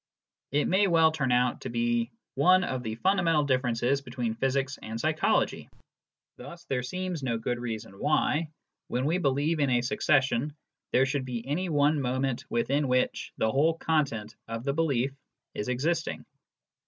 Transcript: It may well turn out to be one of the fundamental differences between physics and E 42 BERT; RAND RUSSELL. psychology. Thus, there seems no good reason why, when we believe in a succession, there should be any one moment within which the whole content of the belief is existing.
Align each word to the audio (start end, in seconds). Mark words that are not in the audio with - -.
It 0.51 0.65
may 0.67 0.87
well 0.87 1.11
turn 1.11 1.31
out 1.31 1.61
to 1.61 1.69
be 1.69 2.09
one 2.33 2.63
of 2.63 2.81
the 2.81 2.95
fundamental 2.95 3.43
differences 3.43 4.01
between 4.01 4.33
physics 4.33 4.79
and 4.81 4.97
E 4.97 4.99
42 4.99 5.01
BERT; 5.01 5.03
RAND 5.03 5.03
RUSSELL. 5.03 5.17
psychology. 5.37 5.69
Thus, 6.37 6.65
there 6.65 6.81
seems 6.81 7.21
no 7.21 7.37
good 7.37 7.59
reason 7.59 7.99
why, 7.99 8.49
when 8.87 9.05
we 9.05 9.19
believe 9.19 9.59
in 9.59 9.69
a 9.69 9.81
succession, 9.81 10.55
there 10.91 11.05
should 11.05 11.25
be 11.25 11.47
any 11.47 11.69
one 11.69 12.01
moment 12.01 12.45
within 12.49 12.87
which 12.87 13.31
the 13.37 13.51
whole 13.51 13.75
content 13.77 14.35
of 14.47 14.63
the 14.63 14.73
belief 14.73 15.11
is 15.53 15.67
existing. 15.67 16.25